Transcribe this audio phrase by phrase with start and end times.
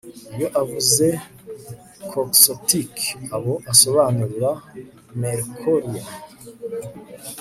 [0.35, 1.07] iyo avuze
[2.09, 2.93] quixotic
[3.35, 4.49] aba asobanura
[5.21, 6.09] mercurial